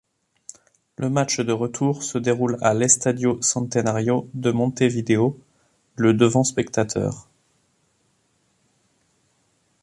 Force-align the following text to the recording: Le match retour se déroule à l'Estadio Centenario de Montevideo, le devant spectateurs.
Le 0.97 1.11
match 1.11 1.39
retour 1.41 2.01
se 2.01 2.17
déroule 2.17 2.57
à 2.61 2.73
l'Estadio 2.73 3.39
Centenario 3.43 4.27
de 4.33 4.49
Montevideo, 4.49 5.39
le 5.95 6.15
devant 6.15 6.43
spectateurs. 6.43 7.27